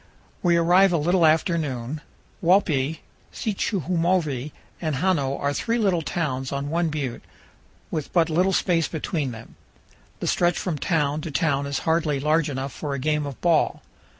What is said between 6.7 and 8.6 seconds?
one butte, with but little